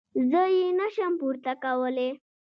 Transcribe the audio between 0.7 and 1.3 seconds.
نه شم